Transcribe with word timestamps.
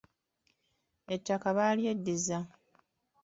Ettaka 1.15 1.49
baalyeddizza. 1.57 2.39